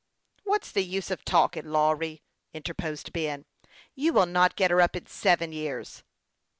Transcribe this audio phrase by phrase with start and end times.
[0.45, 2.23] "What's the use of talking, Lawry?"
[2.55, 3.45] interposed Ben."
[3.93, 6.01] You'll not get her up in seven years."